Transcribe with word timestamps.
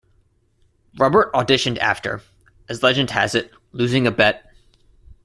Robert 0.97 1.31
auditioned 1.33 1.77
after, 1.77 2.23
as 2.67 2.81
legend 2.81 3.11
has 3.11 3.35
it, 3.35 3.51
losing 3.71 4.07
a 4.07 4.11
bet. 4.11 4.51